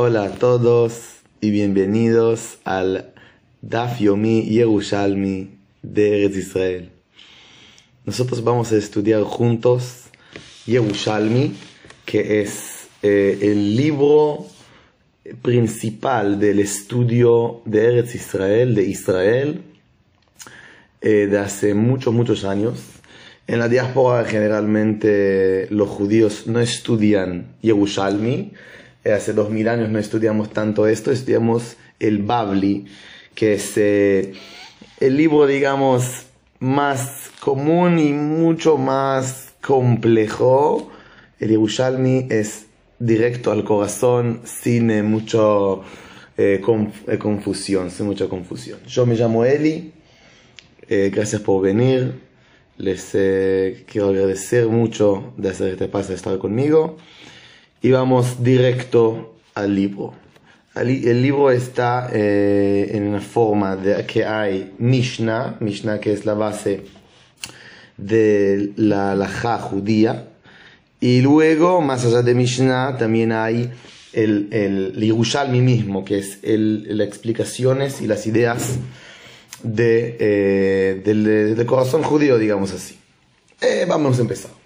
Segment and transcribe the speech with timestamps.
[0.00, 3.14] Hola a todos y bienvenidos al
[3.62, 6.90] Daf Yomi Yerushalmi de Eretz Israel.
[8.04, 10.04] Nosotros vamos a estudiar juntos
[10.66, 11.52] Yerushalmi,
[12.04, 14.46] que es eh, el libro
[15.42, 19.62] principal del estudio de Eretz Israel, de Israel,
[21.00, 22.84] eh, de hace muchos, muchos años.
[23.48, 28.52] En la diáspora generalmente los judíos no estudian Yerushalmi,
[29.04, 32.86] hace dos mil años no estudiamos tanto esto, estudiamos el Babli,
[33.34, 34.32] que es eh,
[35.00, 36.26] el libro, digamos,
[36.58, 40.90] más común y mucho más complejo.
[41.38, 42.66] El Yerushalmi es
[42.98, 45.82] directo al corazón, sin eh, mucho
[47.18, 48.78] confusión, sin mucha confusión.
[48.86, 49.92] Yo me llamo Eli,
[50.88, 52.20] gracias por venir,
[52.76, 56.96] les quiero agradecer mucho de hacer este paso de estar conmigo
[57.82, 60.14] y vamos directo al libro.
[60.74, 66.34] El libro está eh, en una forma de que hay Mishnah, Mishnah que es la
[66.34, 66.84] base
[67.96, 70.28] de la halajá judía,
[71.00, 73.70] y luego, más allá de Mishnah, también hay
[74.12, 78.78] el, el Yerushalmi mismo, que es las explicaciones y las ideas
[79.62, 82.98] de, eh, del, corazón judío, digamos así.
[83.60, 84.57] Eh, vamos a empezar.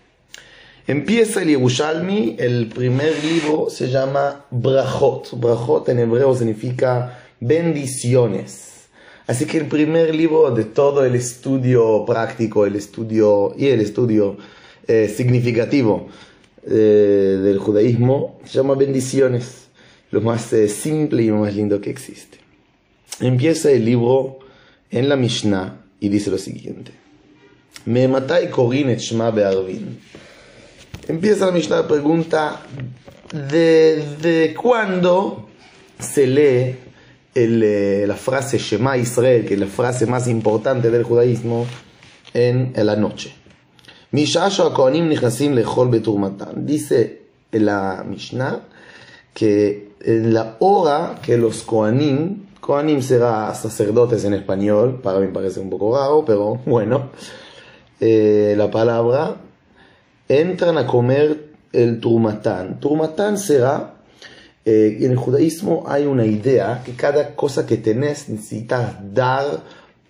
[0.86, 5.38] Empieza el Yerushalmi, el primer libro se llama Brachot.
[5.38, 8.88] Brachot en hebreo significa bendiciones.
[9.28, 14.36] Así que el primer libro de todo el estudio práctico, el estudio y el estudio
[14.88, 16.08] eh, significativo
[16.66, 19.68] eh, del judaísmo se llama bendiciones,
[20.10, 22.38] lo más eh, simple y lo más lindo que existe.
[23.20, 24.40] Empieza el libro
[24.90, 26.90] en la Mishnah y dice lo siguiente:
[27.86, 30.00] Me matai korin et shma be'arvin.
[31.08, 32.60] Empieza la Mishnah pregunta
[33.32, 35.48] de, cuándo
[35.98, 36.76] se lee
[37.34, 41.66] eh, la frase Shema Israel, que es la frase más importante del judaísmo,
[42.32, 43.34] en, la noche.
[44.12, 44.40] Dice
[47.50, 48.60] la Mishnah
[49.34, 55.58] que en la hora que los Koanim, Koanim será sacerdotes en español, para mí parece
[55.58, 57.10] un poco raro, pero bueno,
[58.00, 59.36] eh, la palabra
[60.28, 62.80] entran a comer el turmatán.
[62.80, 63.94] Turmatán será,
[64.64, 69.62] eh, en el judaísmo hay una idea que cada cosa que tenés necesitas dar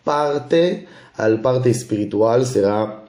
[0.05, 0.87] parte
[1.17, 3.05] al parte espiritual, será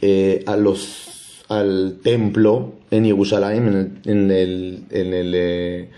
[0.00, 5.90] eh, a los, al templo en Jerusalén, en, el, en, el, eh,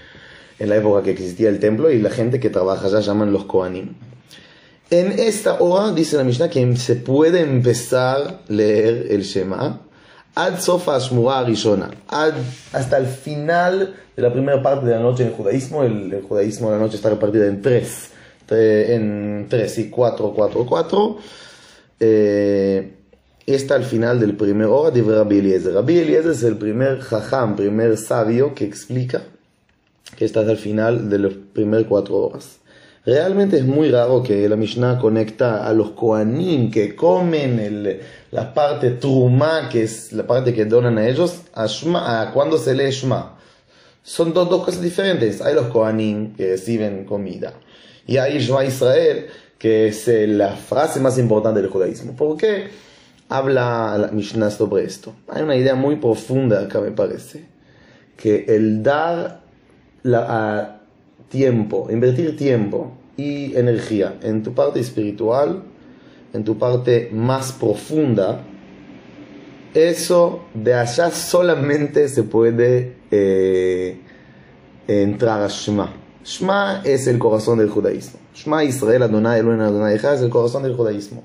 [0.58, 3.44] en la época que existía el templo, y la gente que trabaja allá llaman los
[3.44, 3.94] Kohanim.
[4.90, 8.16] En esta hora, dice la Mishnah, que se puede empezar
[8.48, 9.82] a leer el Shema,
[10.38, 11.00] Ad Sofa
[11.44, 15.82] Rishona, hasta el final de la primera parte de la noche en el judaísmo.
[15.82, 18.10] El, judaísmo de la noche está repartido en tres,
[18.48, 21.16] en tres y cuatro, cuatro, cuatro.
[21.98, 22.94] Eh,
[23.46, 25.74] está al final del primer hora de Rabbi Eliezer.
[25.74, 29.24] Rabbi Eliezer es el primer jajam, primer sabio que explica
[30.16, 32.58] que está al final de las primeras cuatro horas.
[33.04, 38.00] Realmente es muy raro que la Mishnah conecta a los Koanim que comen
[38.30, 42.90] la parte Truma, que es la parte que donan a ellos, a, cuando se lee
[42.90, 43.38] Shema.
[44.02, 45.40] Son dos, dos cosas diferentes.
[45.40, 47.54] Hay los Koanim que reciben comida.
[48.06, 49.26] Y hay Shema Israel,
[49.58, 52.14] que es eh, la frase más importante del judaísmo.
[52.14, 52.68] ¿Por qué
[53.28, 55.14] habla la Mishnah sobre esto?
[55.28, 57.44] Hay una idea muy profunda acá, me parece.
[58.16, 59.40] Que el dar
[60.02, 60.77] la,
[61.28, 65.62] tiempo, invertir tiempo y energía en tu parte espiritual,
[66.32, 68.42] en tu parte más profunda,
[69.74, 74.00] eso de allá solamente se puede eh,
[74.86, 75.92] entrar a Shema.
[76.24, 78.18] Shema es el corazón del judaísmo.
[78.34, 81.24] Shema Israel, Adonai Elohim Adonai es el corazón del judaísmo.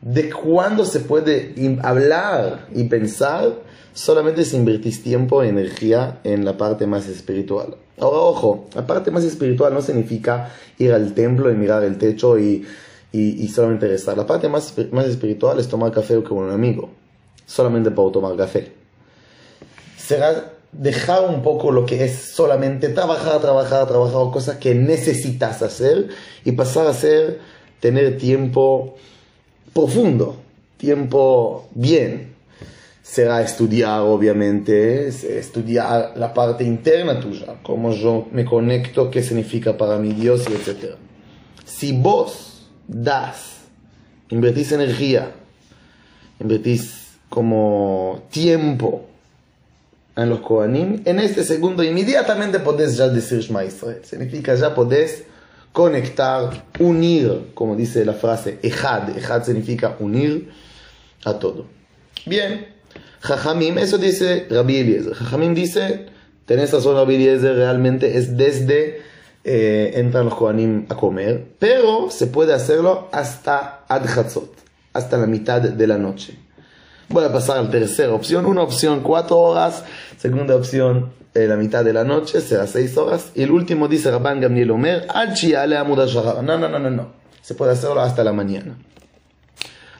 [0.00, 3.62] De cuándo se puede hablar y pensar
[3.98, 7.74] solamente si invertís tiempo y energía en la parte más espiritual.
[7.98, 12.38] Ahora, ojo, la parte más espiritual no significa ir al templo y mirar el techo
[12.38, 12.64] y,
[13.10, 14.16] y, solamente rezar.
[14.16, 16.90] La parte más, más espiritual es tomar café con un amigo,
[17.44, 18.70] solamente para tomar café.
[19.96, 26.10] Será dejar un poco lo que es solamente trabajar, trabajar, trabajar, cosas que necesitas hacer
[26.44, 27.40] y pasar a ser
[27.80, 28.94] tener tiempo
[29.74, 30.36] profundo,
[30.76, 32.37] tiempo bien,
[33.10, 39.96] será estudiar, obviamente, estudiar la parte interna tuya, cómo yo me conecto, qué significa para
[39.96, 40.96] mi Dios y etc.
[41.64, 43.62] Si vos das,
[44.28, 45.32] invertís energía,
[46.38, 49.06] invertís como tiempo
[50.14, 54.02] en los Kohanim, en este segundo inmediatamente podés ya decir Shema Israel.
[54.04, 55.24] Significa ya podés
[55.72, 59.16] conectar, unir, como dice la frase Ejad.
[59.16, 60.50] Ejad significa unir
[61.24, 61.66] a todo.
[62.26, 62.77] Bien,
[63.20, 65.14] Jajamim, eso dice Rabbi Eliezer.
[65.14, 66.06] Jajamim dice,
[66.46, 69.02] tenés razón Rabbi Eliezer, realmente es desde
[69.44, 74.52] eh, entran los Kohanim a comer, pero se puede hacerlo hasta Adhatzot,
[74.92, 76.34] hasta la mitad de la noche.
[77.08, 78.44] Voy a pasar a la tercera opción.
[78.44, 79.84] Una opción cuatro horas,
[80.18, 83.30] segunda opción eh, la mitad de la noche, será seis horas.
[83.34, 87.12] Y el último dice Rabban Gamliel Omer, No, no, no, no, no.
[87.40, 88.76] Se puede hacerlo hasta la mañana.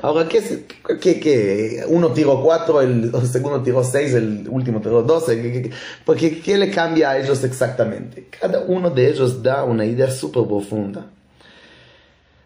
[0.01, 0.65] Ahora, ¿qué,
[1.01, 1.85] qué, qué?
[1.89, 5.43] Uno tiró cuatro, el, segundo tiró seis, el último tiró doce.
[5.43, 5.71] ¿Qué,
[6.05, 8.29] porque, ¿qué le cambia a ellos exactamente?
[8.41, 11.07] Cada uno de ellos da una idea súper profunda.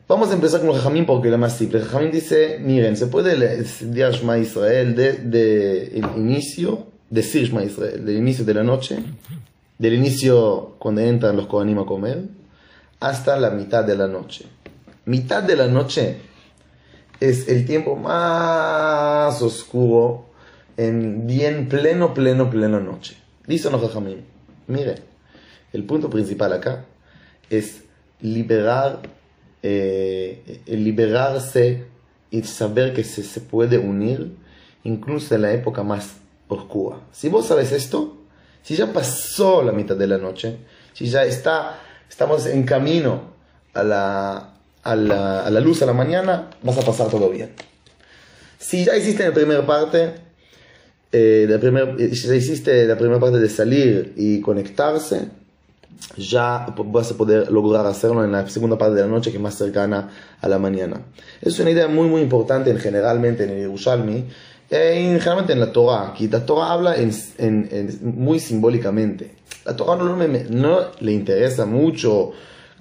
[0.08, 1.80] Vamos a empezar con el Jajamín porque es más simple.
[1.80, 8.04] Jajamín dice, miren, se puede decir Shema Israel desde de el inicio, decir Shema Israel,
[8.04, 8.98] del inicio de la noche,
[9.78, 12.22] del inicio cuando entran los Kohanim a comer,
[12.98, 14.46] hasta la mitad de la noche.
[15.04, 16.31] Mitad de la noche
[17.30, 20.26] es el tiempo más oscuro
[20.76, 23.16] en bien pleno, pleno, pleno noche.
[23.46, 24.24] Dice no Jajamín,
[24.66, 24.98] miren,
[25.72, 26.84] el punto principal acá
[27.48, 27.84] es
[28.20, 29.02] liberar
[29.62, 31.84] eh, liberarse
[32.30, 34.34] y saber que se, se, puede unir
[34.82, 36.16] incluso en la época más
[36.48, 36.98] oscura.
[37.12, 38.16] Si vos sabes esto,
[38.62, 40.56] si ya pasó la mitad de la noche,
[40.92, 41.78] si ya está,
[42.08, 43.32] estamos en camino
[43.74, 44.51] a la,
[44.82, 47.50] a la, a la luz a la mañana, vas a pasar todo bien.
[48.58, 50.14] Si ya hiciste la primera parte,
[51.10, 55.28] eh, la primer, si ya hiciste la primera parte de salir y conectarse,
[56.16, 59.42] ya vas a poder lograr hacerlo en la segunda parte de la noche que es
[59.42, 61.02] más cercana a la mañana.
[61.40, 64.24] Es una idea muy muy importante en, generalmente en el Yerushalmi
[64.70, 69.34] eh, y generalmente en la Torah, que la Torah habla en, en, muy simbólicamente.
[69.64, 72.32] La Torah no, no, le interesa mucho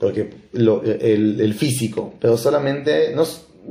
[0.01, 3.23] porque lo, el, el, físico, pero solamente, no,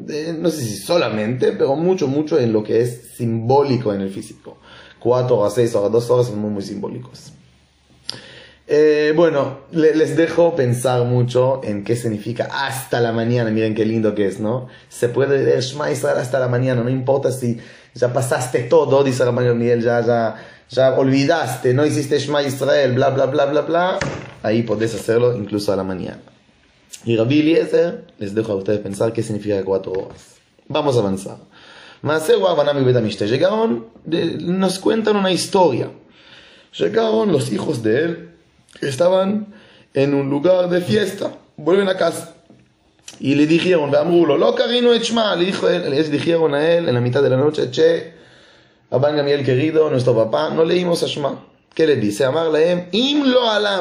[0.09, 4.11] eh, no sé si solamente, pero mucho, mucho en lo que es simbólico en el
[4.11, 4.59] físico.
[5.01, 7.33] Cuatro horas, seis horas, dos horas son muy, muy simbólicos.
[8.69, 13.51] Eh, bueno, les dejo pensar mucho en qué significa hasta la mañana.
[13.51, 14.69] Miren qué lindo que es, ¿no?
[14.89, 16.85] Se puede leer Shema Israel hasta la mañana.
[16.85, 17.59] No importa si
[17.93, 20.37] ya pasaste todo, dice Rabban Miguel, ya, ya,
[20.69, 23.99] ya olvidaste, no hiciste Shema Israel, bla, bla, bla, bla, bla.
[24.43, 26.21] Ahí podés hacerlo incluso a la mañana.
[27.05, 30.37] Y Rabbi Eliezer, les dejo a ustedes pensar qué significa cuatro horas.
[30.69, 31.39] Vamos a avanzar.
[33.27, 33.87] Llegaron,
[34.41, 35.91] nos cuentan una historia.
[36.79, 38.31] Llegaron los hijos de él
[38.81, 39.53] estaban
[39.95, 42.35] en un lugar de fiesta, vuelven a casa.
[43.19, 47.31] Y le dijeron, lo carino le dijo les dijeron a él en la mitad de
[47.31, 48.15] la noche, che,
[48.91, 51.50] Abban Gamiel querido, nuestro papá, no leímos a Shema.
[51.75, 52.25] ¿Qué le dice?
[52.25, 53.81] Amarle, im lo ala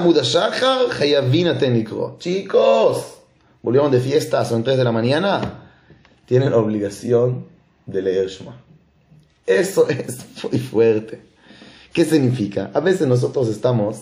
[1.00, 2.18] hayavina tenikro.
[2.20, 3.18] Chicos,
[3.64, 5.72] volvieron de fiesta, son 3 de la mañana,
[6.26, 7.46] tienen obligación
[7.88, 8.56] de leer Shema.
[9.46, 11.22] Eso es muy fuerte.
[11.92, 12.70] ¿Qué significa?
[12.74, 14.02] A veces nosotros estamos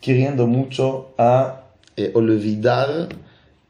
[0.00, 1.66] queriendo mucho a
[1.96, 3.10] eh, olvidar,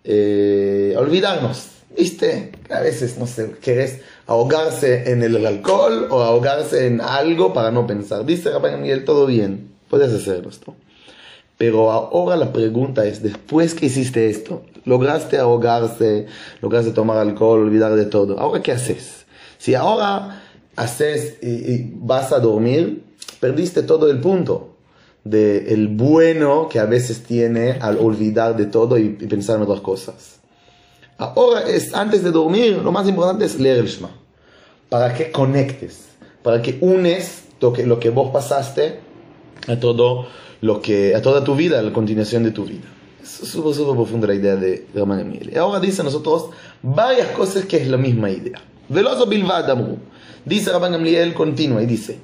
[0.05, 1.67] eh, olvidarnos.
[1.97, 2.53] ¿Viste?
[2.71, 4.01] A veces, no sé, querés
[4.33, 8.25] ahogarse en el alcohol o ahogarse en algo para no pensar.
[8.25, 10.75] Dice Rabbi Miguel, todo bien, puedes hacerlo esto.
[11.59, 16.27] Pero ahora la pregunta es, después que hiciste esto, lograste ahogarse,
[16.63, 19.27] lograste tomar alcohol, olvidar de todo, ¿ahora qué haces?
[19.59, 20.43] Si ahora
[20.77, 23.05] haces y vas a dormir,
[23.39, 24.77] perdiste todo el punto
[25.25, 29.83] del el bueno que a veces tiene al olvidar de todo y, pensar en otras
[29.83, 30.41] cosas.
[31.19, 34.22] Ahora es, antes de dormir, lo más importante es leer el Shema.
[34.93, 36.09] Para que conectes,
[36.43, 39.01] para que unes lo que, lo que vos pasaste
[39.67, 40.27] a todo
[40.61, 42.85] lo que, a toda tu vida, a la continuación de tu vida.
[43.23, 45.57] Es súper, súper profunda la idea de Ramán Emil.
[45.59, 46.51] Ahora dice a nosotros
[46.83, 48.61] varias cosas que es la misma idea.
[48.89, 49.73] Veloso Bilvad
[50.45, 52.19] Dice Rabban Gamliel, continúa y dice,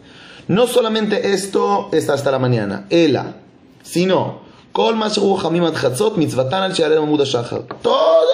[0.48, 3.36] no solamente esto es hasta la mañana, ela,
[3.82, 4.40] sino,
[4.72, 4.92] todo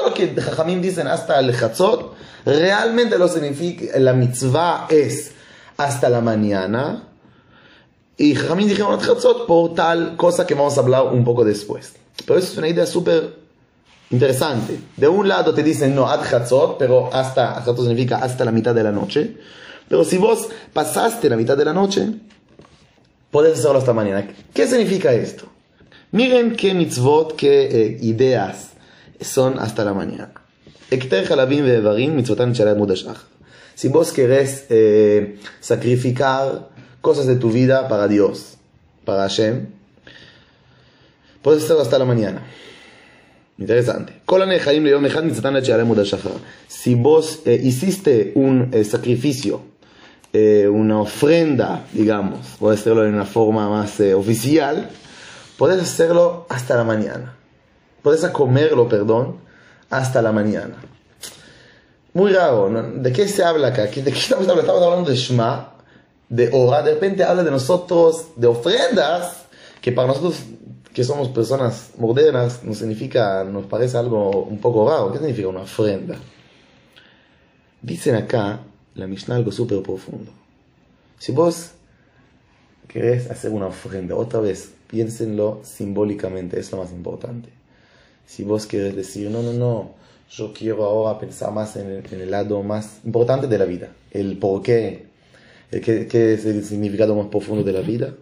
[0.06, 2.13] lo que Jajamim dicen hasta el Chatzot,
[2.44, 5.32] realmente lo significa, la mitzvah es
[5.76, 7.08] hasta la mañana.
[8.16, 9.00] Y Jajamim dijeron
[9.46, 11.94] por tal cosa que vamos a hablar un poco después.
[12.24, 13.36] Pero eso es una idea súper
[14.10, 14.78] interesante.
[14.96, 18.84] De un lado te dicen no, ad Chatzot, pero hasta, significa hasta la mitad de
[18.84, 19.36] la noche.
[19.88, 22.08] Pero si vos pasaste la mitad de la noche,
[23.30, 24.28] podés hacerlo hasta mañana.
[24.52, 25.46] ¿Qué significa esto?
[26.12, 28.70] Miren qué mitzvot, qué eh, ideas
[29.20, 30.43] son hasta la mañana.
[33.74, 36.68] Si vos querés eh, sacrificar
[37.00, 38.56] cosas de tu vida para Dios,
[39.04, 39.66] para Hashem,
[41.42, 42.42] puedes hacerlo hasta la mañana.
[43.56, 44.20] Interesante.
[46.66, 49.62] Si vos eh, hiciste un eh, sacrificio,
[50.32, 54.90] eh, una ofrenda, digamos, puedes hacerlo de una forma más oficial,
[55.56, 57.36] puedes hacerlo hasta la mañana.
[58.02, 59.36] Puedes comerlo, perdón,
[59.90, 60.76] hasta la mañana.
[62.12, 63.82] Muy raro, ¿de qué se habla acá?
[63.82, 64.60] ¿De qué estamos hablando?
[64.60, 65.74] Estamos hablando de Shema,
[66.28, 69.44] de Ora, de repente habla de nosotros, de ofrendas,
[69.80, 70.36] que para nosotros
[70.94, 75.10] que somos personas modernas, nos significa, nos parece algo un poco raro.
[75.10, 76.16] ¿Qué significa una ofrenda?
[77.82, 78.60] Dicen acá,
[78.94, 80.30] la Mishnah, algo súper profundo.
[81.18, 81.72] Si vos
[82.86, 87.48] querés hacer una ofrenda, otra vez, piénsenlo simbólicamente, es lo más importante.
[88.26, 89.90] Si vos querés decir, no, no, no,
[90.30, 94.62] yo quiero ahora pensar más en el, lado más importante de la vida, el por
[94.62, 95.06] qué,
[95.70, 98.14] el qué, qué es el significado más profundo de la vida,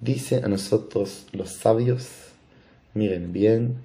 [0.00, 2.06] Dice a nosotros los sabios,
[2.92, 3.76] miren bien,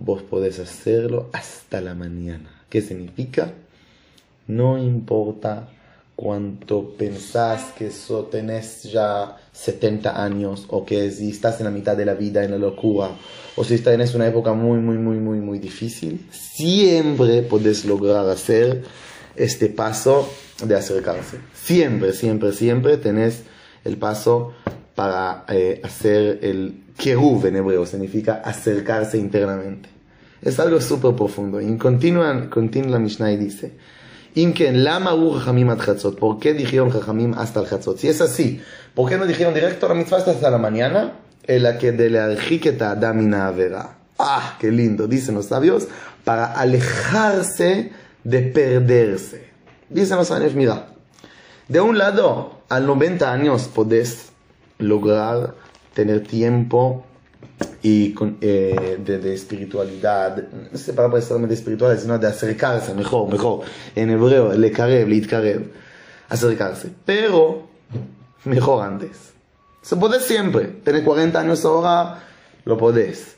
[0.00, 2.64] vos podés hacerlo hasta la mañana.
[2.68, 3.52] ¿Qué significa?
[4.48, 5.68] No importa
[6.20, 11.96] cuánto pensás que eso tenés ya 70 años o que si estás en la mitad
[11.96, 13.08] de la vida en la locura
[13.56, 18.82] o si en una época muy, muy, muy, muy, muy difícil, siempre podés lograr hacer
[19.34, 20.28] este paso
[20.62, 21.38] de acercarse.
[21.54, 23.44] Siempre, siempre, siempre tenés
[23.84, 24.52] el paso
[24.94, 29.88] para eh, hacer el keruv en hebreo, significa acercarse internamente.
[30.42, 31.62] Es algo súper profundo.
[31.62, 33.72] Y continúa, continúa la Mishnah y dice,
[36.16, 37.98] ¿por qué dijeron Jajamim hasta el Chatzot?
[37.98, 38.60] Si es así,
[38.94, 41.14] ¿por qué no dijeron directo la mitzvah hasta la mañana?
[41.46, 42.28] En la que de la
[42.94, 43.98] damina vera.
[44.18, 45.88] Ah, qué lindo, dicen los sabios,
[46.24, 47.90] para alejarse
[48.22, 49.50] de perderse.
[49.88, 50.88] Dicen los sabios, mira,
[51.68, 54.30] de un lado, a 90 años podés
[54.78, 55.54] lograr
[55.94, 57.04] tener tiempo
[57.82, 60.36] y eh, de, espiritualidad,
[60.72, 63.62] no sé para solamente espiritual, sino de acercarse mejor, mejor.
[63.94, 65.70] En hebreo, le carev, le
[66.28, 66.90] acercarse.
[67.04, 67.68] Pero,
[68.44, 69.32] mejor antes.
[69.82, 70.66] Se puede siempre.
[70.66, 72.22] Tener 40 años ahora,
[72.64, 73.36] lo podés.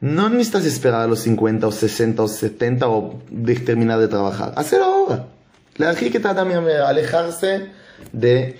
[0.00, 3.22] No necesitas esperar a los 50 o 60 o 70 o
[3.64, 4.52] terminar de trabajar.
[4.56, 5.26] Hacerlo ahora.
[6.88, 7.70] Alejarse
[8.12, 8.56] de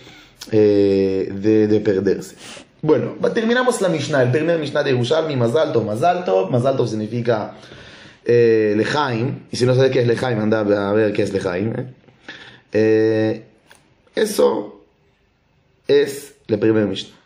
[0.51, 2.37] eh, de, perderse.
[2.81, 6.87] Bueno, terminamos la Mishnah, el primer Mishnah de Yerushalmi, Mazal Tov, Mazal Tov, Mazal Tov
[6.87, 7.55] significa
[8.25, 8.77] eh,
[9.51, 11.73] y si no sabes qué es Lejaim, anda a ver qué es Lejaim.
[11.77, 11.95] ¿eh?
[12.73, 13.45] Eh,
[14.15, 14.85] eso
[15.89, 17.17] es el primer Mishnah.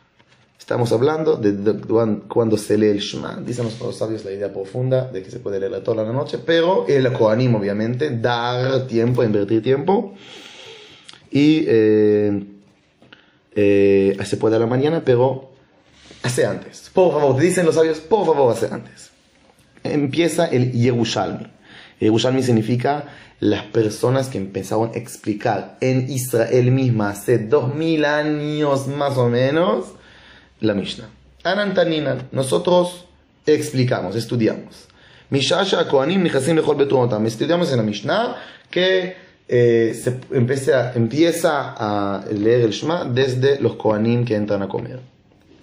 [0.58, 3.36] Estamos hablando de, cuando se lee el Shema.
[3.44, 6.86] Dicen los sabios la idea profunda de que se puede leer toda la noche, pero
[6.88, 10.14] el Kohanim, obviamente, dar tiempo, invertir tiempo.
[11.30, 12.42] Y eh,
[13.54, 15.50] eh, se la mañana, pero
[16.22, 16.90] hace antes.
[16.92, 19.10] Por favor, dicen los sabios, por favor, hace antes.
[19.82, 21.46] Empieza el Yerushalmi.
[22.00, 23.04] Yerushalmi significa
[23.40, 29.28] las personas que empezaron a explicar en Israel misma hace dos mil años más o
[29.28, 29.86] menos
[30.60, 31.10] la Mishnah.
[31.42, 33.06] Anantaninan, nosotros
[33.46, 34.86] explicamos, estudiamos.
[35.30, 38.36] Mishasha Kohanim Estudiamos en la Mishnah
[38.70, 39.16] que
[39.51, 44.99] eh, se empieza, empieza a leer el Shema desde los Kohanim que entran a comer.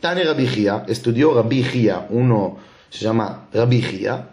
[0.00, 2.58] Tani Rabijía, estudió Rabijía, uno
[2.90, 4.26] se llama Rabijía,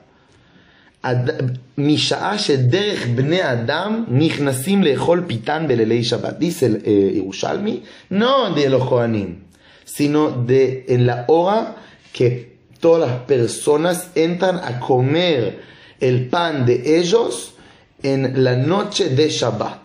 [1.78, 6.40] משעה שדרך בני אדם נכנסים לאכול פיתן בלילי שבת.
[6.40, 9.44] Dice el eh, Yerushalmi, no de los Kohanim,
[9.86, 11.76] sino de en la hora
[12.14, 15.60] que todas las personas entran a comer
[16.00, 17.54] el pan de ellos
[18.03, 19.81] en la noche de Shabbat.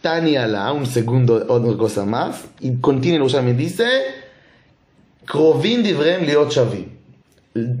[0.00, 3.86] Tania la, un segundo, otra cosa más, y continúa me dice,
[5.24, 6.96] Krovin divrem liot shavim.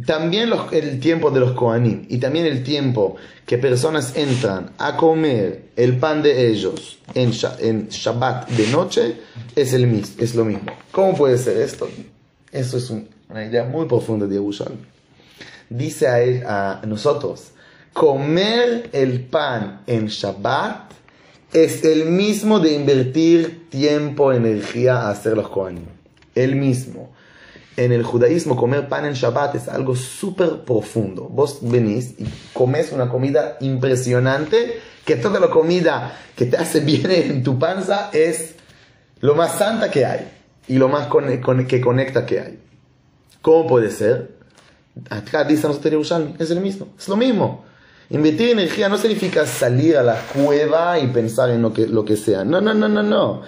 [0.06, 5.68] También el tiempo de los Kohanim y también el tiempo que personas entran a comer
[5.76, 7.30] el pan de ellos en,
[7.60, 9.16] en Shabbat de noche
[9.54, 10.72] es, el, mismo, es lo mismo.
[10.90, 11.88] ¿Cómo puede ser esto?
[12.50, 14.78] Eso es una idea muy profunda de Yerushalmi.
[15.68, 17.50] Dice a, a nosotros,
[17.96, 20.92] comer el pan en Shabbat
[21.54, 25.86] es el mismo de invertir tiempo, energía a hacer los Kohanim.
[26.34, 27.14] El mismo.
[27.74, 31.22] En el judaísmo comer pan en Shabbat es algo súper profundo.
[31.22, 37.10] Vos venís y comes una comida impresionante, que toda la comida que te hace bien
[37.10, 38.56] en tu panza es
[39.20, 40.32] lo más santa que hay
[40.68, 41.08] y lo más
[41.66, 42.58] que conecta que hay.
[43.40, 44.36] ¿Cómo puede ser?
[45.08, 47.64] Acá dice nosotros es el mismo, es lo mismo.
[48.10, 52.16] Invertir energía no significa salir a la cueva y pensar en lo que, lo que
[52.16, 52.44] sea.
[52.44, 53.42] No, no, no, no, no.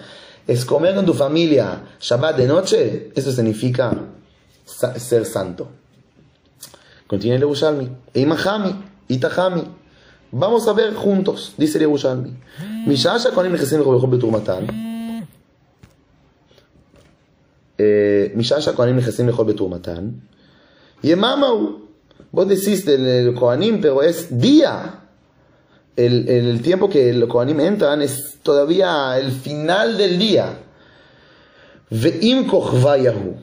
[0.46, 3.12] Es comer con tu familia Shabbat de noche.
[3.14, 3.92] Eso significa
[4.96, 5.68] ser santo.
[7.06, 7.88] Contiene el Yerushalmi.
[8.14, 8.74] Eimahami,
[9.08, 9.64] Itahami.
[10.30, 12.36] Vamos a ver juntos, dice el Yerushalmi.
[12.86, 15.24] Mishasha konim nechesim lechobechot beturmatan.
[17.78, 20.20] Eh, Mishasha konim nechesim lechol beturmatan.
[21.02, 21.88] Yemamahu.
[22.30, 25.00] Vos decís del Kohanim, pero es día.
[25.97, 30.58] El, el, tiempo que los Kohanim entran es todavía el final del día.
[31.90, 33.35] Ve'im kochvayahu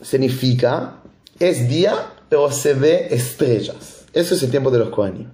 [0.00, 1.02] significa
[1.38, 1.94] es día,
[2.28, 4.04] pero se ve estrellas.
[4.12, 5.28] Eso es el tiempo de los Kohanim.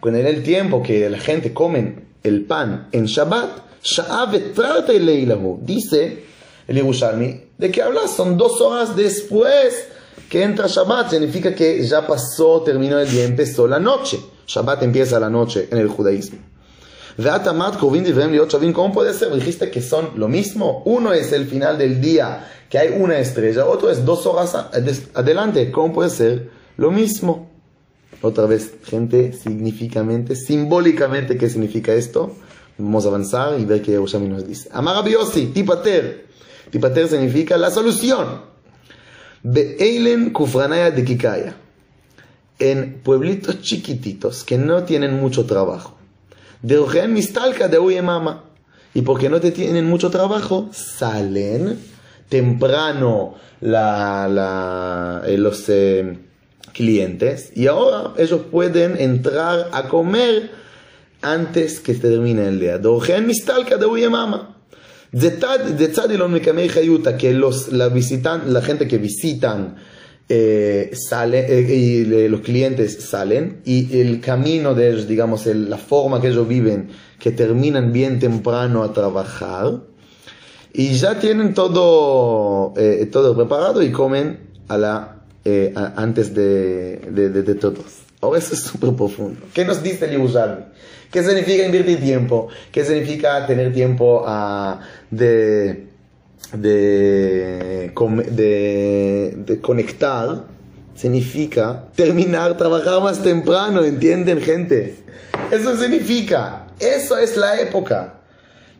[0.00, 3.68] Con el tiempo que la gente come el pan en Shabbat,
[5.62, 6.24] dice
[6.68, 8.14] el Yerushalmi, ¿de qué hablas?
[8.14, 9.88] Son dos horas después
[10.28, 14.20] que entra Shabbat, significa que ya pasó, terminó el día, empezó la noche.
[14.46, 16.38] Shabbat empieza la noche en el judaísmo.
[18.74, 19.34] ¿Cómo puede ser?
[19.34, 20.82] Dijiste que son lo mismo.
[20.84, 24.54] Uno es el final del día, que hay una estrella, otro es dos horas
[25.14, 25.72] adelante.
[25.72, 27.50] ¿Cómo puede ser lo mismo?
[28.20, 32.32] Otra vez, gente, significamente, simbólicamente, ¿qué significa esto?
[32.76, 34.68] Vamos a avanzar y ver qué Yerushalmi nos dice.
[34.72, 35.02] Amar
[35.54, 36.27] Tipater.
[36.70, 38.42] Tipater significa la solución.
[39.42, 41.54] Be'eilen Kufranaya de Kikaya.
[42.58, 45.96] En pueblitos chiquititos que no tienen mucho trabajo.
[46.62, 48.44] De Ojen Mistalka de Uyemama.
[48.94, 51.78] Y porque no te tienen mucho trabajo, salen
[52.28, 56.18] temprano la, la, eh, los eh,
[56.72, 60.50] clientes y ahora ellos pueden entrar a comer
[61.22, 62.78] antes que termine el día.
[62.78, 64.57] De Ojen Mistalka de Uyemama
[67.16, 69.76] que los, la, visitan, la gente que visitan
[70.28, 75.78] eh, sale, eh, y los clientes salen, y el camino de ellos, digamos, el, la
[75.78, 79.80] forma que ellos viven, que terminan bien temprano a trabajar,
[80.74, 86.98] y ya tienen todo, eh, todo preparado y comen a la, eh, a, antes de,
[87.10, 88.07] de, de, de todos.
[88.20, 89.46] Ahora eso es súper profundo.
[89.54, 90.66] ¿Qué nos dice el?
[91.10, 92.48] ¿Qué significa invertir tiempo?
[92.72, 94.78] ¿Qué significa tener tiempo uh,
[95.10, 95.86] de,
[96.52, 97.92] de,
[98.30, 100.44] de, de, conectar?
[100.96, 104.96] Significa terminar, trabajar más temprano, ¿entienden gente?
[105.52, 108.14] Eso significa, eso es la época.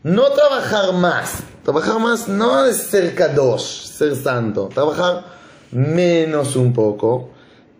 [0.03, 1.37] No trabajar más.
[1.63, 4.69] Trabajar más no es ser kadosh, ser santo.
[4.73, 5.23] Trabajar
[5.71, 7.29] menos un poco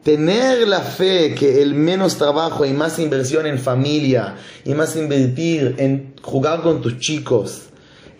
[0.03, 5.75] tener la fe que el menos trabajo y más inversión en familia y más invertir
[5.77, 7.63] en jugar con tus chicos,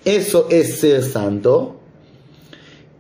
[0.06, 1.80] eso es ser santo.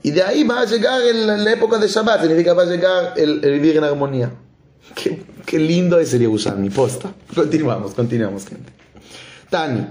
[0.02, 3.14] Y de ahí va a llegar el, la época de Shabbat, significa va a llegar
[3.18, 4.32] el, el vivir en armonía.
[4.96, 7.14] Qué, qué, lindo es el mi posta.
[7.36, 8.72] Continuamos, continuamos, gente.
[9.50, 9.86] Tani,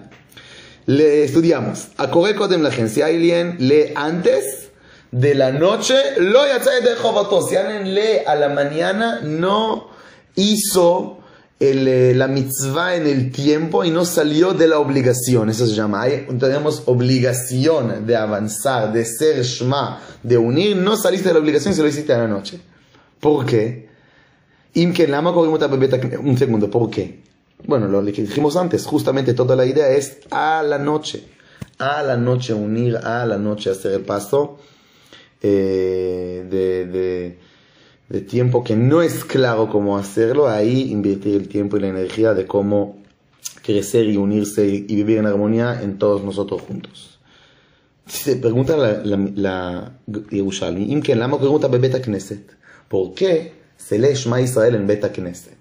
[0.87, 1.89] le estudiamos.
[1.99, 4.68] A Kodem la agencia, alguien lee antes
[5.11, 6.51] de la noche, lo de
[7.49, 9.89] Si alguien lee a la mañana, no
[10.35, 11.19] hizo
[11.59, 15.49] el, eh, la mitzvah en el tiempo y no salió de la obligación.
[15.51, 16.05] Eso se llama.
[16.39, 20.77] Tenemos obligación de avanzar, de ser shma, de unir.
[20.77, 22.61] No saliste de la obligación si lo hiciste a la noche.
[23.19, 23.89] ¿Por qué?
[24.75, 27.23] Un segundo, ¿por qué?
[27.67, 31.25] Bueno, lo que dijimos antes, justamente toda la idea es a la noche.
[31.79, 34.59] A la noche unir, a la noche hacer el paso
[35.43, 37.37] eh, de,
[38.09, 42.35] de, tiempo que no es claro cómo hacerlo, ahí invertir el tiempo y la energía
[42.35, 42.99] de cómo
[43.63, 47.21] crecer y unirse y, vivir en armonía en todos nosotros juntos.
[48.07, 49.93] Se pregunta la, la,
[50.31, 52.51] Yerushalmi, pregunta Beta Knesset,
[52.89, 55.59] ¿por qué se lee Shema Israel en Beta Knesset?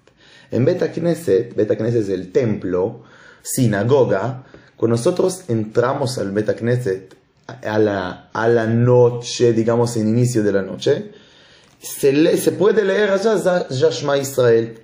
[0.50, 3.02] En Beta Knesset, Beta Knesset es el templo,
[3.42, 7.17] sinagoga, cuando nosotros entramos al Beta Knesset,
[7.48, 11.10] a la, a la noche, digamos, en inicio de la noche,
[11.80, 14.78] se, le, se puede leer allá Shema Israel.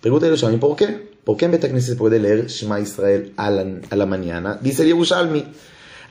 [0.00, 1.10] Pregúntale a ¿por qué?
[1.24, 4.58] ¿Por qué en Betacneset se puede leer Shema Israel a la, a la mañana?
[4.60, 5.44] Dice el Yerushalmi.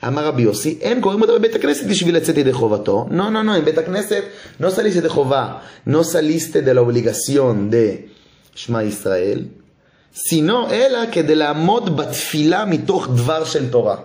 [0.06, 3.06] אמר רבי יוסי, הם קוראים אותה בבית הכנסת בשביל לצאת ידי חובתו.
[3.10, 4.22] No, no, en בית הכנסת
[4.60, 5.58] no saliste de חובה,
[6.02, 8.08] saliste de la obligación de
[8.54, 9.44] שמע ישראל,
[10.14, 13.96] sino אלא כדי לעמוד בתפילה מתוך דבר של תורה.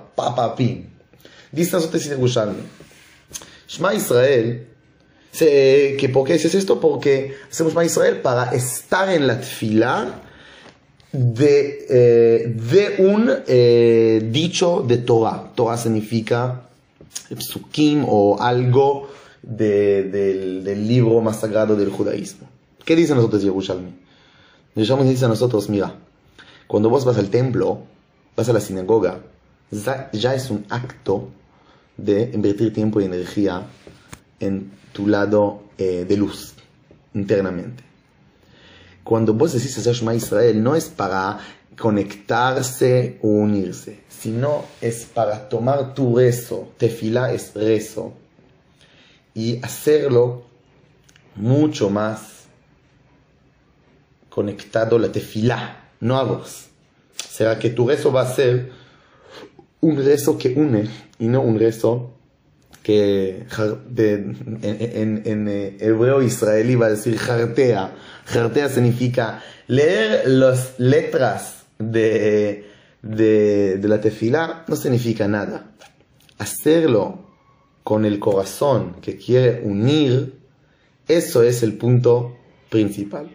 [1.56, 2.64] Dicen las otras Yerushalmi.
[3.68, 4.68] Shema Israel,
[5.32, 6.80] se, que ¿por qué es esto?
[6.82, 10.22] Porque hacemos Shema Israel para estar en la tefilá
[11.14, 15.52] de, eh, de un eh, dicho de Torah.
[15.56, 16.68] Torah significa
[17.30, 19.10] psukim o algo
[19.42, 20.12] del,
[20.64, 22.50] del, libro más sagrado del judaísmo.
[22.84, 23.94] ¿Qué dicen nosotros Yerushalmi?
[24.76, 25.96] Yerushalmi dice a nosotros, mira,
[26.68, 27.80] cuando vos vas al templo,
[28.36, 29.22] vas a la sinagoga,
[30.12, 31.30] ya es un acto
[31.98, 33.64] de invertir tiempo y energía
[34.40, 36.54] en tu lado eh, de luz,
[37.14, 37.84] internamente.
[39.04, 41.40] Cuando vos decís hacer Shema Israel, no es para
[41.78, 46.70] conectarse o unirse, sino es para tomar tu rezo.
[46.78, 48.14] Tefilá es rezo.
[49.34, 50.46] Y hacerlo
[51.36, 52.46] mucho más
[54.30, 56.66] conectado a la tefilá, no a vos.
[57.16, 58.72] Será que tu rezo va a ser
[59.82, 62.12] un rezo que une y no un rezo
[62.84, 63.46] que
[63.90, 67.96] de- en, en- en, eh, hebreo israelí va a decir jartea.
[68.26, 72.70] Jartea significa leer las letras de,
[73.02, 75.72] de, de la tefilá no significa nada.
[76.38, 77.26] Hacerlo
[77.84, 80.34] con el corazón que quiere unir,
[81.08, 82.38] eso es el punto
[82.70, 83.30] principal.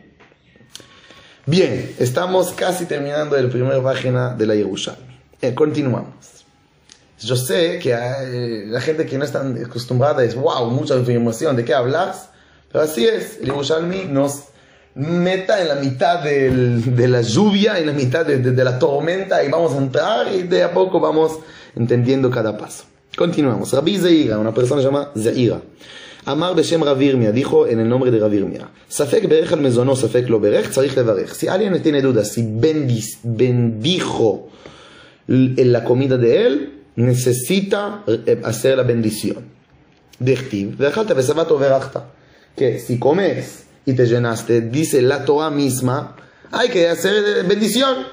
[1.47, 5.19] Bien, estamos casi terminando la primera página de la Yerushalmi.
[5.41, 6.40] Eh, continuamos.
[7.23, 11.65] Yo sé que eh, la gente que no está acostumbrada es, wow, mucha información, ¿de
[11.65, 12.31] qué hablas?
[12.73, 14.45] Pero así es, el Yerushalmi nos
[14.95, 18.79] meta en la mitad del- de la lluvia, en la mitad de, de- de la
[18.79, 21.39] tormenta y vamos a entrar y de a poco vamos
[21.77, 22.85] entendiendo cada paso.
[23.17, 23.73] Continuamos.
[23.73, 25.61] Rabbi Zeira, una persona se llama Zeira.
[26.27, 28.69] Amar Beshem Ravirmia, dijo en el nombre de Ravirmia.
[28.89, 31.31] Safek berech al mezono, safek lo berech, tzarich levarech.
[31.33, 34.49] Si alguien tiene dudas, si bendis- bendijo
[35.27, 39.45] la comida de él, necesita eh, hacer la bendición.
[42.57, 46.17] Que si comes y te llenaste, dice la Torah misma,
[46.51, 48.07] hay que hacer eh, bendición.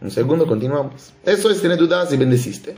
[0.00, 1.12] Un segundo, continuamos.
[1.24, 2.74] Eso es tener dudas si bendeciste.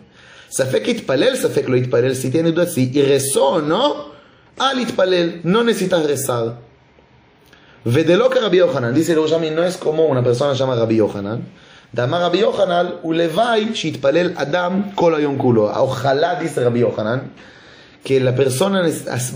[0.49, 4.13] Safek itpalel, safek lo itpalel, si tiene dudas si y rezó no,
[4.59, 6.59] al itpalel, no necesitas rezar.
[7.85, 11.43] Vedelo que Rabbi Yohanan, dice el Yerushalmi, no es como una persona llama Rabbi Yohanan.
[11.95, 15.71] Dama Rabbi Yohanan, ulevai shitpalel adam kol hayom kulo.
[15.71, 17.31] Ojalá, dice Rabbi Yohanan,
[18.03, 18.83] que la persona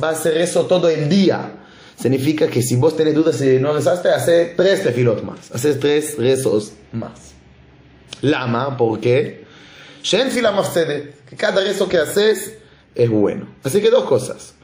[0.03, 1.53] va a hacer eso todo el día.
[1.97, 5.53] Significa que si vos tenés dudas y no rezaste, hace tres tefilot más.
[5.53, 7.33] Haces tres rezos más.
[8.23, 9.45] Lama, ¿por qué?
[10.03, 12.59] Que cada rezo que haces
[12.97, 13.47] es bueno.
[13.63, 14.55] Así que dos cosas.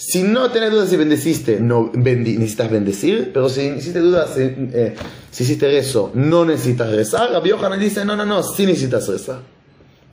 [0.00, 4.42] Si no tenés dudas si bendeciste, no bendi- necesitas bendecir, pero si hiciste dudas, si,
[4.42, 4.94] eh,
[5.30, 7.30] si hiciste rezo, no necesitas rezar.
[7.32, 9.40] Rabbi Yohanan dice, no, no, no, sí necesitas rezar.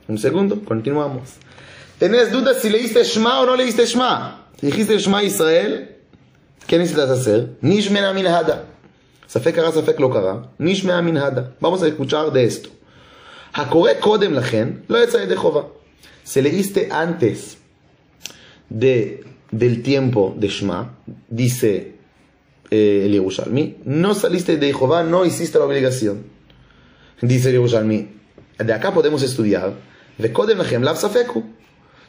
[0.08, 1.30] Un segundo, continuamos.
[1.98, 4.48] ¿Tenés dudas si leíste Shema o no leíste Shema?
[4.58, 5.96] Si dijiste Shema Israel,
[6.66, 7.50] ¿qué necesitas hacer?
[7.60, 8.64] Nishmena min hada.
[9.26, 10.48] Safek kara, safek lo kara.
[10.58, 11.54] Nishmena min hada.
[11.60, 12.70] Vamos a escuchar de esto.
[13.54, 15.62] הקורא קודם לכן לא יצא ידי חובה.
[16.26, 17.56] Se leíste antes
[18.70, 19.20] de,
[19.51, 21.95] del tiempo de Shema, dice
[22.69, 26.23] eh, el Yerushalmi, no saliste de Jehová, no hiciste la obligación.
[27.21, 28.07] Dice el Yerushalmi,
[28.59, 29.73] de acá podemos estudiar,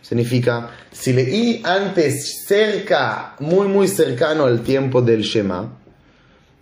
[0.03, 5.79] significa, si leí antes cerca, muy muy cercano al tiempo del Shema,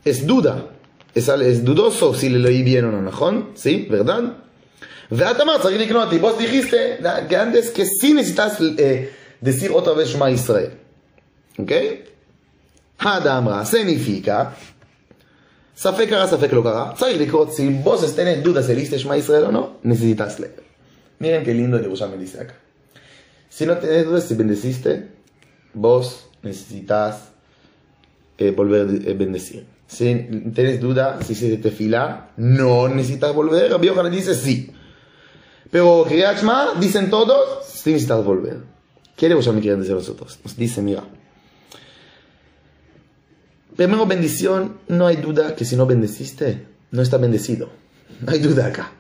[0.05, 0.71] es duda,
[1.15, 3.87] es, es dudoso si le leí bien o no, ¿Sí?
[3.91, 4.37] ¿Verdad?
[5.11, 8.59] Vos dijiste que antes que sí necesitas...
[8.61, 10.73] Eh, decir otra vez Shema Israel.
[11.59, 11.73] ¿Ok?
[12.99, 14.55] Hadamra significa,
[15.75, 16.95] Safek hará, Safek lo hará.
[17.51, 20.63] Si vos tenés dudas si leíste Shema Israel o no, necesitas leer.
[21.19, 22.55] Miren qué lindo el me dice acá.
[23.49, 25.09] Si no tenés dudas si bendeciste,
[25.75, 27.31] vos necesitas
[28.37, 29.67] eh, volver a eh, bendecir.
[29.87, 30.05] Si
[30.55, 33.71] tenés duda si se te fila, no necesitas volver.
[33.71, 34.71] Rabbi Yohanan dice sí.
[35.71, 36.39] Pero Kriyat
[36.79, 38.78] dicen todos, sí necesitas volver.
[39.19, 40.39] ¿Qué Yerushalmi decir nosotros?
[40.45, 41.03] Nos dice, mira.
[43.77, 47.69] Primero bendición, no hay duda que si no bendeciste, no está bendecido.
[48.21, 48.93] No hay duda acá.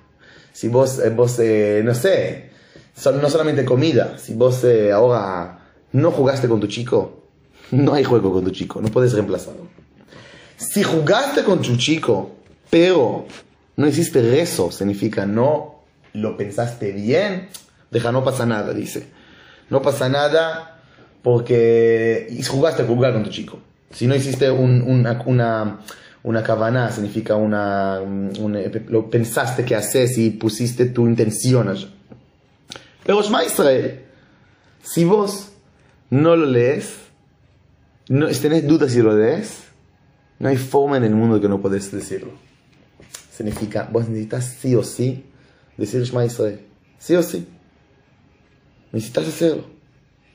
[0.52, 2.50] Si vos, eh, vos eh, no sé,
[3.22, 7.28] no solamente comida, si vos eh, ahora no jugaste con tu chico,
[7.70, 9.68] no hay juego con tu chico, no puedes reemplazarlo.
[10.56, 12.32] Si jugaste con tu chico,
[12.70, 13.24] pero
[13.76, 17.50] no hiciste rezo, significa no lo pensaste bien,
[17.92, 19.17] deja, no pasa nada, dice.
[19.70, 20.80] No pasa nada
[21.22, 23.58] porque jugaste a jugar con tu chico.
[23.90, 25.80] Si no hiciste un- una, una,
[26.22, 28.32] una cabana, significa una, un-
[28.88, 31.88] lo pensaste que haces y pusiste tu intención allá.
[33.04, 34.04] Pero Shema Israel,
[34.82, 35.50] si vos
[36.10, 36.94] no lo lees,
[38.08, 39.64] no, si tenés dudas si lo lees,
[40.38, 42.32] no hay forma en el mundo que no podés decirlo.
[43.34, 45.24] Significa, vos necesitas sí o sí
[45.76, 46.60] decir Shema Israel.
[46.98, 47.46] Sí o sí.
[48.92, 49.64] Necesitas hacerlo.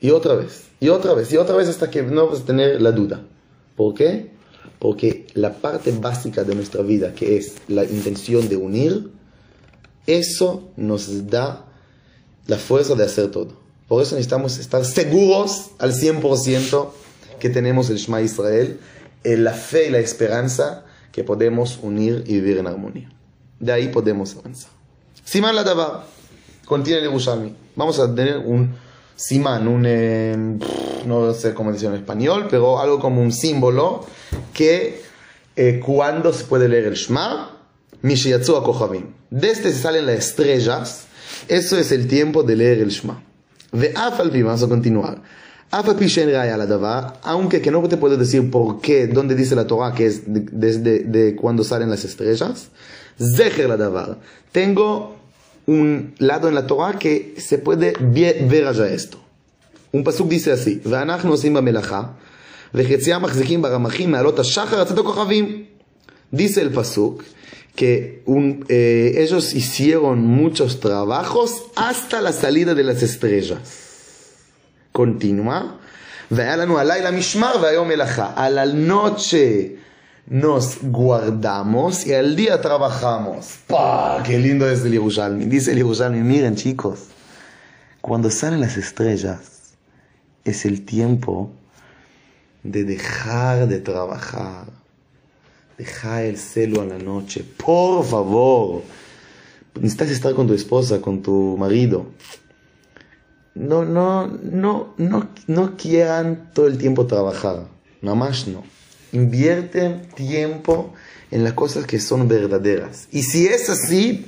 [0.00, 2.82] y otra vez, y otra vez, y otra vez hasta que no vas a tener
[2.82, 3.22] la duda.
[3.76, 4.32] ¿Por qué?
[4.78, 9.10] Porque la parte básica de nuestra vida, que es la intención de unir,
[10.06, 11.64] eso nos da
[12.46, 13.56] la fuerza de hacer todo.
[13.88, 16.90] Por eso necesitamos estar seguros al 100%
[17.38, 18.78] que tenemos el Shema Israel,
[19.22, 23.10] la fe y la esperanza que podemos unir y vivir en armonía.
[23.58, 24.70] De ahí podemos avanzar.
[25.24, 26.04] Siman la Dabar,
[26.66, 27.63] contiene el Yerushalmi.
[27.76, 28.74] Vamos a tener un
[29.16, 30.36] Siman, un, eh,
[31.06, 34.04] no sé cómo decirlo en español, pero algo como un símbolo
[34.52, 35.02] que
[35.54, 37.56] eh, cuando se puede leer el Shema,
[38.02, 39.12] Mishiyatsu Kochavim.
[39.30, 41.06] Desde se salen las estrellas,
[41.46, 43.22] eso es el tiempo de leer el Shema.
[43.70, 45.22] Vamos a continuar.
[47.22, 51.00] Aunque que no te puedo decir por qué, dónde dice la Torah que es desde
[51.00, 52.68] de, cuando salen las estrellas.
[53.18, 54.18] Zecher la davar.
[54.52, 55.16] Tengo
[55.67, 59.17] un lado en la Torah que se puede ver allá esto.
[59.91, 62.03] Un pasuk dice así, ואנחנו עושים במלאכה,
[62.73, 65.63] וחציים מחזיקים ברמחים מעלות השחר הצאת הכוכבים.
[66.33, 67.23] Dice el pasuk
[67.75, 73.59] que un, eh, ellos hicieron muchos trabajos hasta la salida de las estrellas.
[74.91, 75.61] Continúa.
[76.31, 78.33] והיה לנו הלילה משמר והיום מלאכה.
[78.35, 79.77] A la noche
[80.26, 83.58] nos guardamos y al día trabajamos.
[83.66, 84.22] ¡Pah!
[84.24, 85.44] ¡Qué lindo es el Yerushalmi!
[85.46, 87.08] Dice el Yerushalmi, miren chicos,
[88.00, 89.74] cuando salen las estrellas
[90.44, 91.50] es el tiempo
[92.62, 94.66] de dejar de trabajar.
[95.76, 97.44] Dejar el celo a la noche.
[97.44, 98.82] Por favor.
[99.74, 102.06] Necesitas estar con tu esposa, con tu marido.
[103.54, 107.66] No, no, no, no, no quieran todo el tiempo trabajar.
[108.00, 108.73] Nada más no
[109.14, 110.92] invierten tiempo
[111.30, 113.08] en las cosas que son verdaderas.
[113.10, 114.26] Y si es así,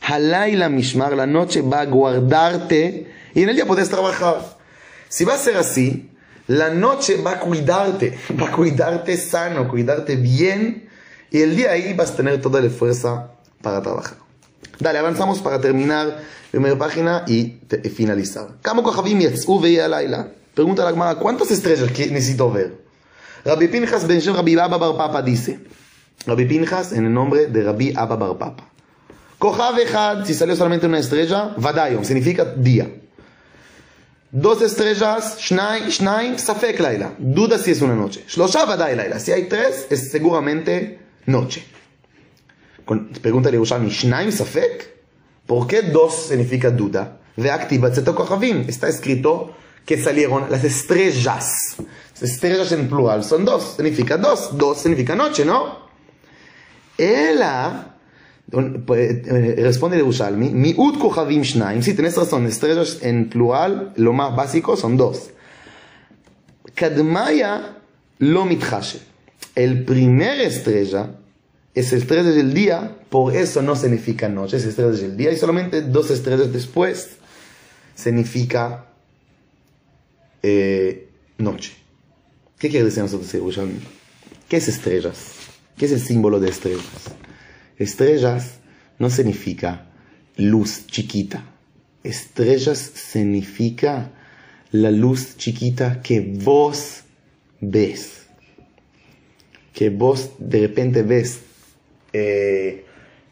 [0.00, 4.56] Halay la Mishmar, la noche va a guardarte y en el día puedes trabajar.
[5.08, 6.10] Si va a ser así,
[6.46, 10.88] la noche va a cuidarte, va a cuidarte sano, cuidarte bien
[11.30, 14.16] y el día ahí vas a tener toda la fuerza para trabajar.
[14.78, 17.58] Dale, avanzamos para terminar primera página y
[17.94, 18.48] finalizar.
[20.54, 22.79] Pregunta a la ¿cuántas estrellas necesito ver?
[23.44, 25.60] Rabbi Pinjas ben Shem Rabbi Abba Bar Papa dice,
[26.26, 28.70] Rabbi Pinjas en el nombre de Rabbi Abba Bar Papa.
[29.78, 32.88] Echad, si salió solamente una estrella, Vadayom, significa día.
[34.32, 37.14] Dos estrellas, Shnaim, Shnaim, Safek Laila.
[37.18, 38.24] Duda si es una noche.
[38.28, 39.18] Shlosha Vaday Laila.
[39.18, 41.64] Si hay tres, es seguramente noche.
[43.20, 44.88] Pregunta de Yerushalmi, Shnaim Safek?
[45.46, 47.18] ¿Por qué dos significa duda?
[47.36, 51.76] Está escrito que salieron las estrellas.
[52.20, 54.56] Estrellas en plural son dos, significa dos.
[54.56, 55.88] Dos significa noche, ¿no?
[56.98, 57.94] Ella,
[58.84, 63.92] pues, eh, responde de Ushalmi, mi ut kuchavim shnaim, si tenés razón, estrellas en plural,
[63.96, 65.30] lo más básico son dos.
[66.74, 67.78] Kadmaya
[68.18, 69.00] lo mitchashe.
[69.54, 71.10] El primer estrella
[71.74, 75.80] es estrella del día, por eso no significa noche, es estrella del día, y solamente
[75.80, 77.16] dos estrellas después
[77.94, 78.86] significa
[80.42, 81.79] eh, noche.
[82.60, 83.58] ¿Qué quiere decir nosotros?
[84.46, 85.32] ¿Qué es estrellas?
[85.78, 86.84] ¿Qué es el símbolo de estrellas?
[87.78, 88.58] Estrellas
[88.98, 89.86] no significa
[90.36, 91.42] luz chiquita.
[92.04, 94.12] Estrellas significa
[94.72, 97.04] la luz chiquita que vos
[97.62, 98.26] ves.
[99.72, 101.40] Que vos de repente ves
[102.12, 102.84] eh,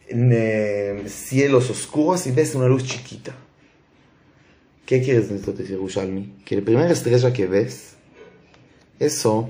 [0.08, 3.36] en, eh, cielos oscuros y ves una luz chiquita.
[4.86, 6.36] ¿Qué quiere decir Yerushalmi?
[6.46, 7.97] Que la primera estrella que ves
[8.98, 9.48] eso,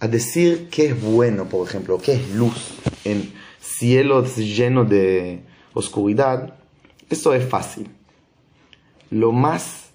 [0.00, 5.40] a decir que es bueno, por ejemplo, que es luz en cielos llenos de
[5.72, 6.54] oscuridad,
[7.10, 7.88] eso es fácil.
[9.10, 9.90] Lo más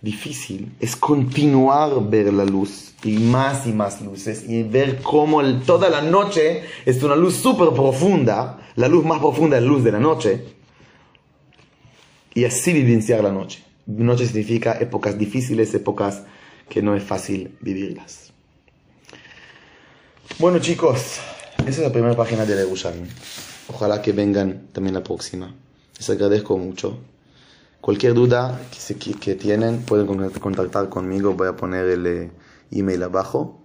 [0.00, 5.88] difícil es continuar ver la luz y más y más luces y ver cómo toda
[5.88, 9.92] la noche es una luz súper profunda, la luz más profunda es la luz de
[9.92, 10.44] la noche,
[12.34, 13.62] y así vivenciar la noche.
[13.86, 16.22] Noche significa épocas difíciles, épocas
[16.68, 18.32] que no es fácil vivirlas.
[20.38, 21.20] Bueno chicos,
[21.58, 23.08] esa es la primera página de Yerushalmi.
[23.68, 25.54] Ojalá que vengan también la próxima.
[25.98, 26.98] Les agradezco mucho.
[27.80, 31.34] Cualquier duda que, que tienen pueden contactar conmigo.
[31.34, 32.30] Voy a poner el eh,
[32.70, 33.60] email abajo.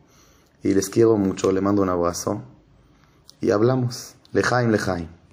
[0.64, 1.52] Y les quiero mucho.
[1.52, 2.44] Les mando un abrazo.
[3.42, 4.16] Y hablamos.
[4.34, 5.08] Lejaim, lejaim.